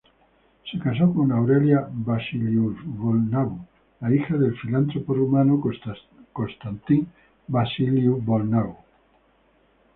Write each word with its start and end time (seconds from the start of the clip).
Se 0.67 0.79
casó 0.79 1.13
con 1.13 1.31
Aurelia 1.31 1.87
Vasiliu-Bolnavu, 1.93 3.67
la 3.99 4.11
hija 4.11 4.35
del 4.35 4.57
filántropo 4.57 5.13
rumano 5.13 5.61
Constantin 6.33 7.07
Vasiliu-Bolnavu. 7.47 8.75